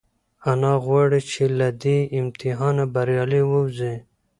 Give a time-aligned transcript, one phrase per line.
[0.51, 3.95] انا غواړي چې له دې امتحانه بریالۍ ووځي.